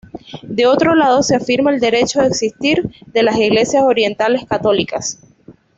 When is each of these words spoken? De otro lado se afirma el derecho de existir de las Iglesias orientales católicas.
De 0.41 0.65
otro 0.65 0.95
lado 0.95 1.21
se 1.21 1.35
afirma 1.35 1.69
el 1.69 1.79
derecho 1.79 2.21
de 2.21 2.27
existir 2.29 2.89
de 3.05 3.21
las 3.21 3.37
Iglesias 3.37 3.83
orientales 3.83 4.45
católicas. 4.47 5.19